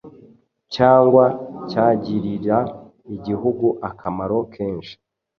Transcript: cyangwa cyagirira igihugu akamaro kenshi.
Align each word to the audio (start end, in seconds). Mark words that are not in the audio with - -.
cyangwa 0.75 1.23
cyagirira 1.69 2.57
igihugu 3.15 3.67
akamaro 3.89 4.37
kenshi. 4.53 4.93